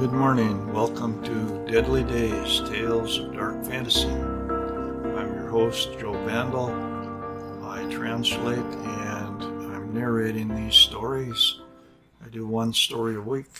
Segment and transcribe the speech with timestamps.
[0.00, 0.72] Good morning.
[0.72, 4.08] Welcome to Deadly Days Tales of Dark Fantasy.
[4.08, 6.70] I'm your host, Joe Bandel.
[7.62, 11.60] I translate and I'm narrating these stories.
[12.24, 13.50] I do one story a week.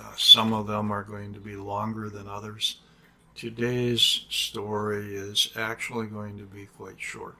[0.00, 2.76] Uh, some of them are going to be longer than others.
[3.34, 7.34] Today's story is actually going to be quite short.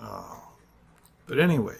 [0.00, 0.36] Uh,
[1.26, 1.74] but anyway,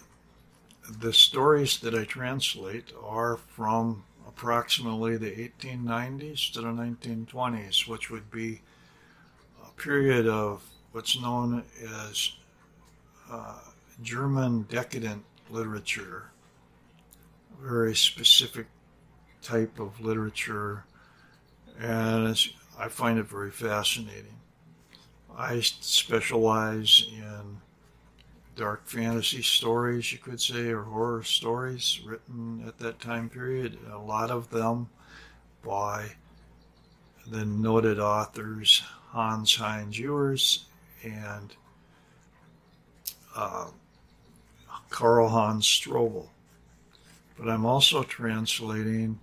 [0.89, 8.29] the stories that I translate are from approximately the 1890s to the 1920s, which would
[8.31, 8.61] be
[9.65, 11.63] a period of what's known
[12.09, 12.31] as
[13.31, 13.59] uh,
[14.01, 16.31] German decadent literature,
[17.57, 18.67] a very specific
[19.41, 20.85] type of literature,
[21.79, 22.37] and
[22.79, 24.39] I find it very fascinating.
[25.37, 27.61] I specialize in
[28.57, 33.77] dark fantasy stories, you could say, or horror stories written at that time period.
[33.91, 34.89] A lot of them
[35.63, 36.11] by
[37.27, 40.65] the noted authors Hans Heinz Ewers
[41.03, 41.55] and
[43.35, 43.67] uh,
[44.89, 46.27] Karl Hans Strobl.
[47.37, 49.19] But I'm also translating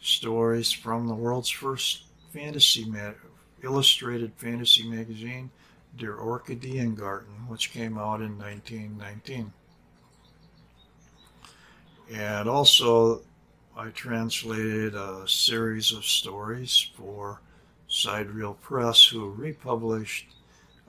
[0.00, 3.12] stories from the world's first fantasy ma-
[3.62, 5.50] illustrated fantasy magazine,
[5.98, 9.52] Der Orchideengarten, which came out in 1919.
[12.12, 13.22] And also,
[13.76, 17.40] I translated a series of stories for
[17.88, 20.28] Sidereal Press, who republished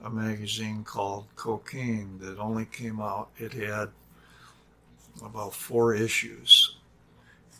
[0.04, 3.88] a magazine called Cocaine that only came out, it had
[5.24, 6.76] about four issues.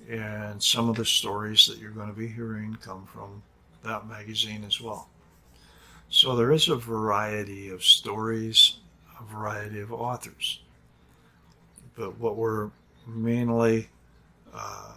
[0.08, 3.42] And some of the stories that you're going to be hearing come from
[3.82, 5.08] that magazine as well.
[6.12, 8.78] So there is a variety of stories,
[9.20, 10.60] a variety of authors.
[11.96, 12.70] But what we're
[13.06, 13.88] mainly,
[14.52, 14.94] uh,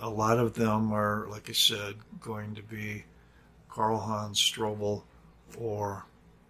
[0.00, 3.04] a lot of them are, like I said, going to be
[3.68, 5.04] Karl Hans Strobl
[5.56, 6.04] or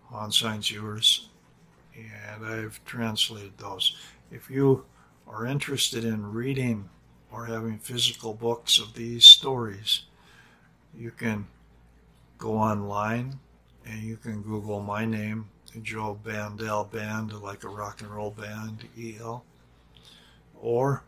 [0.05, 1.29] Hans Heinz Ewers,
[1.95, 3.95] and I've translated those.
[4.31, 4.87] If you
[5.27, 6.89] are interested in reading
[7.31, 10.07] or having physical books of these stories,
[10.97, 11.47] you can
[12.39, 13.39] go online
[13.87, 15.49] and you can Google my name,
[15.83, 19.45] Joe Bandel Band, like a rock and roll band, EL,
[20.61, 21.03] or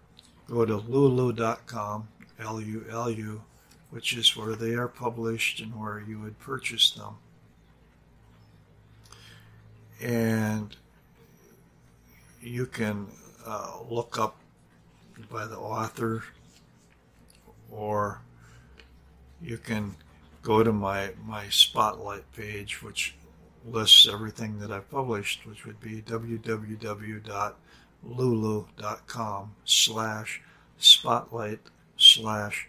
[0.49, 3.43] go to lulu.com, L U L U,
[3.91, 7.17] which is where they are published and where you would purchase them.
[10.01, 10.77] And
[12.43, 13.07] you can
[13.47, 14.37] uh, look up
[15.31, 16.23] by the author
[17.71, 18.21] or
[19.41, 19.97] you can
[20.47, 23.17] go to my, my spotlight page, which
[23.69, 27.57] lists everything that I've published, which would be www.lulu.com
[29.65, 30.43] slash
[30.79, 31.59] spotlight
[31.97, 32.69] slash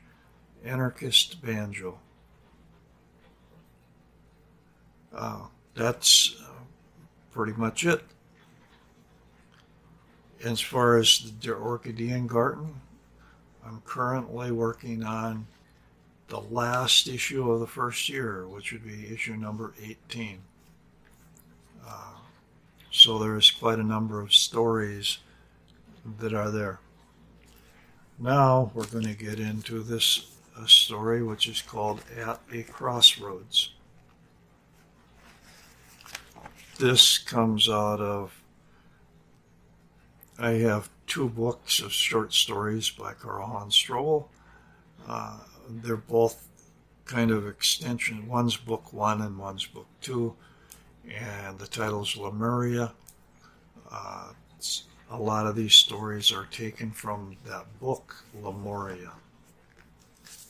[0.66, 2.00] anarchist banjo.
[5.16, 5.42] Uh,
[5.76, 6.64] that's uh,
[7.32, 8.02] pretty much it.
[10.44, 12.74] As far as the Der Orchideengarten,
[13.64, 15.46] I'm currently working on
[16.28, 20.40] the last issue of the first year, which would be issue number 18.
[21.88, 22.14] Uh,
[22.92, 25.20] so there's quite a number of stories
[26.20, 26.80] that are there.
[28.20, 30.32] Now we're going to get into this
[30.66, 33.74] story which is called At a Crossroads.
[36.80, 38.42] This comes out of,
[40.38, 44.26] I have two books of short stories by Karl Hans Strobl.
[45.08, 45.38] Uh,
[45.70, 46.48] they're both
[47.06, 48.28] kind of extension.
[48.28, 50.36] One's book one and one's book two,
[51.10, 52.94] and the title's Lemuria.
[53.92, 54.34] Uh,
[55.10, 59.14] a lot of these stories are taken from that book, Lemuria.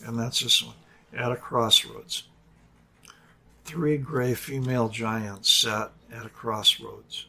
[0.04, 0.76] And that's this one
[1.14, 2.24] At a Crossroads.
[3.66, 7.28] Three gray female giants sat at a crossroads.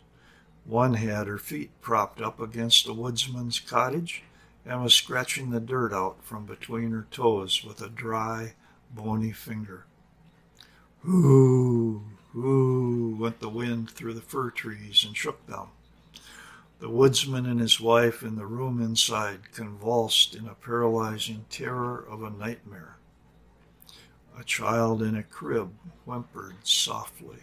[0.65, 4.23] One had her feet propped up against a woodsman's cottage
[4.69, 8.53] and was scratching the dirt out from between her toes with a dry,
[8.95, 9.87] bony finger.
[11.09, 12.05] Ooh,
[12.37, 15.69] ooh, went the wind through the fir trees and shook them.
[16.81, 22.23] The woodsman and his wife in the room inside convulsed in a paralyzing terror of
[22.23, 22.97] a nightmare.
[24.39, 25.73] A child in a crib
[26.05, 27.39] whimpered softly.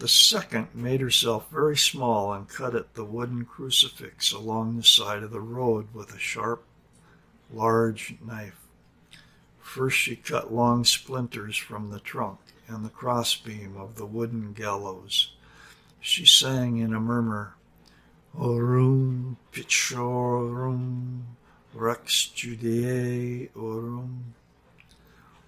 [0.00, 5.22] The second made herself very small and cut at the wooden crucifix along the side
[5.22, 6.64] of the road with a sharp,
[7.52, 8.66] large knife.
[9.60, 15.32] First, she cut long splinters from the trunk and the crossbeam of the wooden gallows.
[16.00, 17.56] She sang in a murmur,
[18.34, 21.24] Orum Pichorum,
[21.74, 24.32] Rex Judae Orum.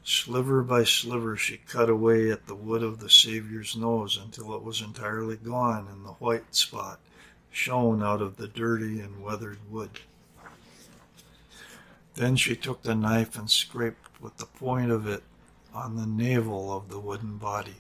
[0.05, 4.63] Sliver by sliver, she cut away at the wood of the Saviour's nose until it
[4.63, 6.99] was entirely gone, and the white spot
[7.51, 10.01] shone out of the dirty and weathered wood.
[12.15, 15.23] Then she took the knife and scraped with the point of it
[15.73, 17.77] on the navel of the wooden body.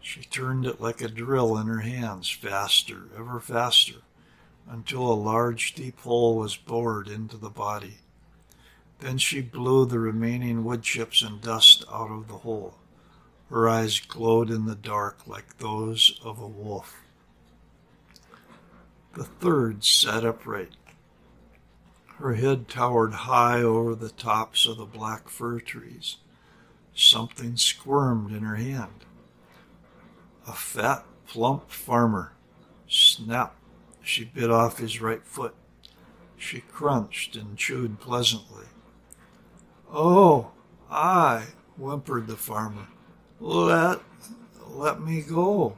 [0.00, 4.00] She turned it like a drill in her hands, faster, ever faster,
[4.68, 7.98] until a large deep hole was bored into the body.
[9.02, 12.78] Then she blew the remaining wood chips and dust out of the hole.
[13.50, 17.02] Her eyes glowed in the dark like those of a wolf.
[19.14, 20.76] The third sat upright.
[22.18, 26.18] Her head towered high over the tops of the black fir trees.
[26.94, 29.04] Something squirmed in her hand.
[30.46, 32.34] A fat, plump farmer.
[32.88, 33.56] Snap!
[34.00, 35.56] She bit off his right foot.
[36.36, 38.66] She crunched and chewed pleasantly.
[39.94, 40.52] Oh,
[40.90, 42.86] I, whimpered the farmer.
[43.40, 44.00] Let,
[44.66, 45.76] let me go.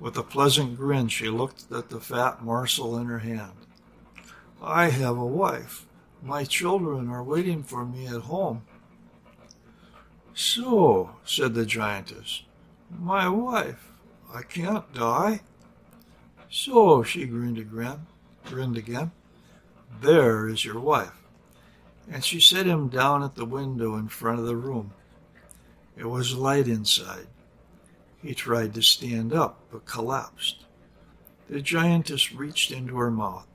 [0.00, 3.52] With a pleasant grin, she looked at the fat morsel in her hand.
[4.60, 5.86] I have a wife.
[6.22, 8.62] My children are waiting for me at home.
[10.34, 12.42] So, said the giantess,
[12.98, 13.92] my wife,
[14.34, 15.40] I can't die.
[16.50, 18.06] So, she grinned again,
[18.44, 19.12] grinned again.
[20.00, 21.19] There is your wife.
[22.10, 24.92] And she set him down at the window in front of the room.
[25.96, 27.28] It was light inside.
[28.20, 30.64] He tried to stand up, but collapsed.
[31.48, 33.46] The giantess reached into her mouth.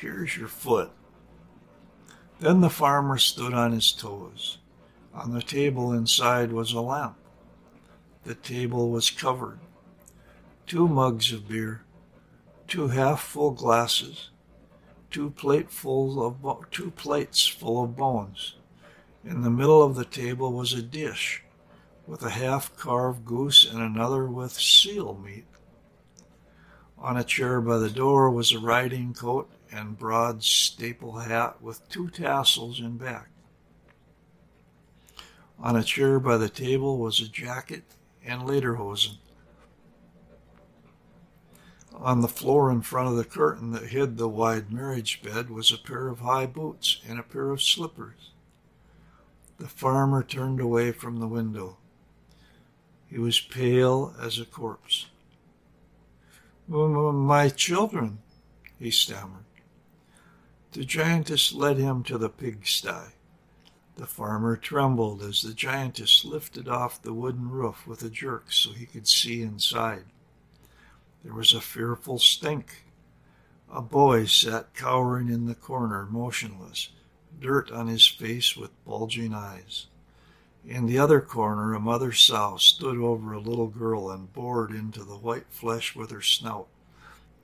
[0.00, 0.90] Here's your foot.
[2.40, 4.58] Then the farmer stood on his toes.
[5.12, 7.16] On the table inside was a lamp.
[8.24, 9.58] The table was covered.
[10.66, 11.82] Two mugs of beer,
[12.68, 14.30] two half full glasses,
[15.10, 18.56] two platefuls of two plates full of bones.
[19.24, 21.42] In the middle of the table was a dish
[22.06, 25.44] with a half carved goose and another with seal meat.
[26.98, 31.88] On a chair by the door was a riding coat and broad staple hat with
[31.88, 33.28] two tassels in back.
[35.58, 37.84] On a chair by the table was a jacket
[38.24, 39.18] and lederhosen.
[42.00, 45.72] On the floor in front of the curtain that hid the wide marriage bed was
[45.72, 48.30] a pair of high boots and a pair of slippers.
[49.58, 51.78] The farmer turned away from the window.
[53.08, 55.06] He was pale as a corpse.
[56.68, 58.18] My children,
[58.78, 59.44] he stammered.
[60.72, 63.14] The giantess led him to the pigsty.
[63.96, 68.70] The farmer trembled as the giantess lifted off the wooden roof with a jerk so
[68.70, 70.04] he could see inside.
[71.24, 72.84] There was a fearful stink.
[73.70, 76.90] A boy sat cowering in the corner, motionless,
[77.40, 79.86] dirt on his face with bulging eyes.
[80.64, 85.02] In the other corner, a mother sow stood over a little girl and bored into
[85.02, 86.68] the white flesh with her snout,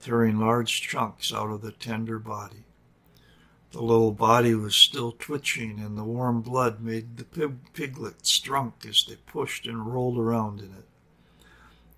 [0.00, 2.64] tearing large chunks out of the tender body.
[3.72, 8.86] The little body was still twitching, and the warm blood made the pig- piglets drunk
[8.86, 10.86] as they pushed and rolled around in it.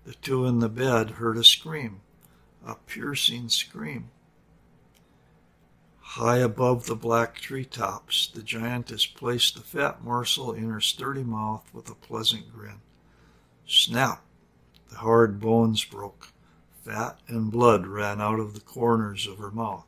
[0.07, 1.99] The two in the bed heard a scream,
[2.65, 4.09] a piercing scream.
[5.99, 11.25] High above the black tree tops, the giantess placed the fat morsel in her sturdy
[11.25, 12.79] mouth with a pleasant grin.
[13.67, 14.23] Snap!
[14.91, 16.29] The hard bones broke.
[16.85, 19.87] Fat and blood ran out of the corners of her mouth.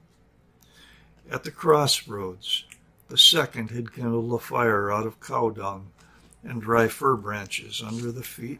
[1.32, 2.66] At the crossroads,
[3.08, 5.92] the second had kindled a fire out of cow dung
[6.44, 8.60] and dry fir branches under the feet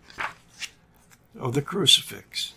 [1.40, 2.54] of the crucifix.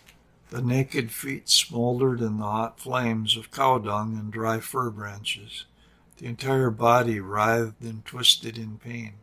[0.49, 5.65] The naked feet smoldered in the hot flames of cow dung and dry fir branches.
[6.17, 9.13] The entire body writhed and twisted in pain.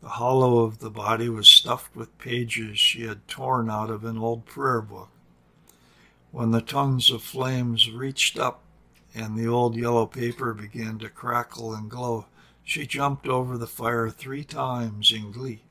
[0.00, 4.16] The hollow of the body was stuffed with pages she had torn out of an
[4.16, 5.10] old prayer book.
[6.30, 8.62] When the tongues of flames reached up
[9.14, 12.26] and the old yellow paper began to crackle and glow.
[12.62, 15.62] She jumped over the fire three times in glee.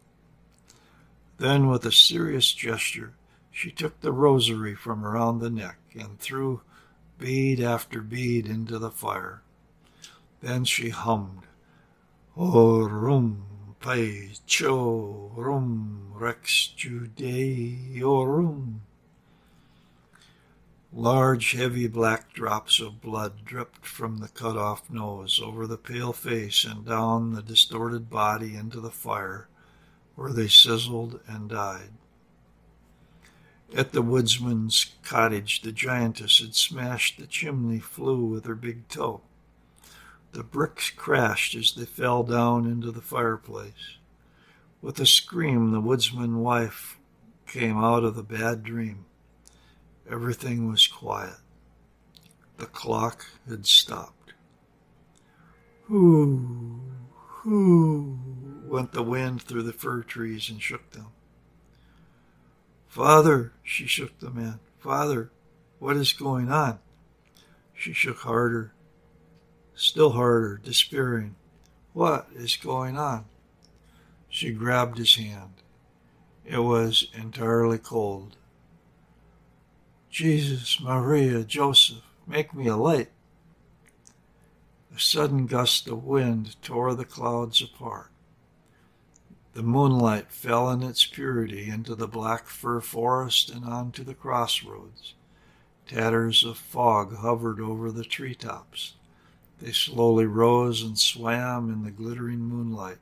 [1.37, 3.13] Then, with a serious gesture,
[3.51, 6.61] she took the rosary from around the neck and threw
[7.17, 9.41] bead after bead into the fire.
[10.41, 11.43] Then she hummed,
[12.35, 13.43] O rum
[13.79, 18.79] pai cho rum rex judeorum.
[20.93, 26.13] Large, heavy black drops of blood dripped from the cut off nose over the pale
[26.13, 29.47] face and down the distorted body into the fire,
[30.17, 31.91] where they sizzled and died.
[33.75, 39.21] At the woodsman's cottage, the giantess had smashed the chimney flue with her big toe.
[40.31, 43.97] The bricks crashed as they fell down into the fireplace.
[44.81, 46.97] With a scream, the woodsman's wife
[47.45, 49.05] came out of the bad dream.
[50.09, 51.37] Everything was quiet.
[52.57, 54.33] The clock had stopped.
[55.87, 56.81] Whoo,
[57.43, 58.26] whoo,
[58.67, 61.07] went the wind through the fir trees and shook them.
[62.87, 64.59] Father, she shook the man.
[64.79, 65.31] Father,
[65.79, 66.79] what is going on?
[67.73, 68.73] She shook harder,
[69.75, 71.35] still harder, despairing.
[71.93, 73.25] What is going on?
[74.29, 75.53] She grabbed his hand.
[76.45, 78.37] It was entirely cold.
[80.09, 83.09] Jesus, Maria, Joseph, make me a light.
[84.95, 88.09] A sudden gust of wind tore the clouds apart.
[89.57, 95.15] The moonlight fell in its purity into the black fir forest and onto the crossroads.
[95.87, 98.97] Tatters of fog hovered over the treetops.
[99.59, 102.99] They slowly rose and swam in the glittering moonlight.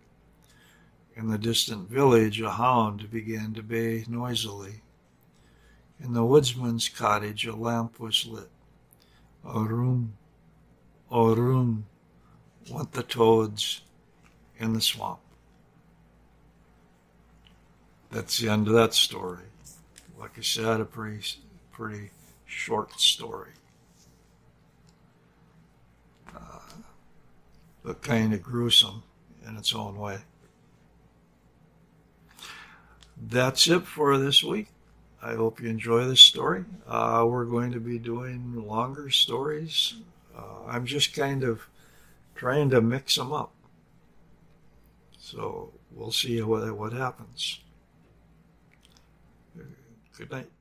[1.13, 4.81] In the distant village, a hound began to bay noisily.
[5.99, 8.49] In the woodsman's cottage, a lamp was lit.
[9.45, 10.13] Arum,
[11.11, 11.87] arum,
[12.71, 13.81] went the toads
[14.57, 15.19] in the swamp.
[18.15, 19.43] That's the end of that story.
[20.17, 21.19] Like I said, a pretty,
[21.73, 22.11] pretty
[22.45, 23.51] short story.
[26.33, 26.59] Uh,
[27.83, 29.03] but kind of gruesome
[29.45, 30.19] in its own way.
[33.21, 34.69] That's it for this week.
[35.21, 36.63] I hope you enjoy this story.
[36.87, 39.95] Uh, we're going to be doing longer stories.
[40.33, 41.67] Uh, I'm just kind of
[42.33, 43.51] trying to mix them up.
[45.19, 47.59] So we'll see what, what happens.
[50.17, 50.54] Good night.